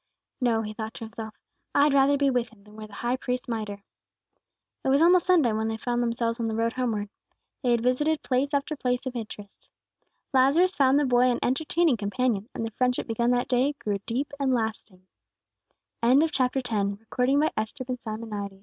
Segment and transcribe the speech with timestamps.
[0.41, 1.35] "No," he thought to himself;
[1.75, 3.83] "I'd rather be with Him than wear the High Priest's mitre."
[4.83, 7.09] It was almost sundown when they found themselves on the road homeward.
[7.61, 9.69] They had visited place after place of interest.
[10.33, 14.33] Lazarus found the boy an entertaining companion, and the friendship begun that day grew deep
[14.39, 15.05] and lasting.
[16.03, 16.73] CHAPTER XI.
[16.73, 18.59] "WHAT are you looking for, grandfather?"